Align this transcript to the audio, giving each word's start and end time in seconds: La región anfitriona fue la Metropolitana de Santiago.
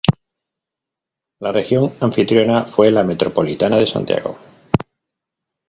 La 1.41 1.51
región 1.51 1.93
anfitriona 2.01 2.63
fue 2.63 2.89
la 2.89 3.03
Metropolitana 3.03 3.77
de 3.77 3.85
Santiago. 3.85 4.35